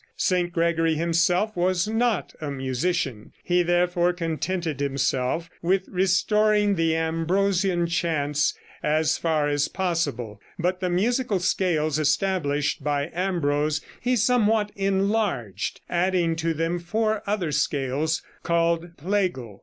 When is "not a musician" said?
1.87-3.33